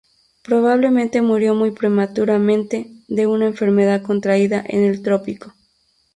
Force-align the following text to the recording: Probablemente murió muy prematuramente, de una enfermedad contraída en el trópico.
Probablemente 0.41 1.21
murió 1.21 1.53
muy 1.53 1.69
prematuramente, 1.69 2.89
de 3.07 3.27
una 3.27 3.45
enfermedad 3.45 4.01
contraída 4.01 4.63
en 4.67 4.83
el 4.83 5.03
trópico. 5.03 5.53